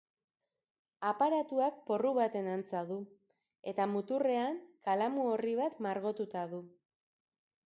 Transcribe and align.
Aparatuak 1.09 1.77
porru 1.89 2.13
baten 2.19 2.49
antza 2.55 2.81
du, 2.93 2.99
eta 3.73 3.87
muturrean 3.93 4.61
kalamu 4.89 5.31
orri 5.37 5.55
bat 5.65 5.81
margotuta 5.89 6.51
du. 6.57 6.67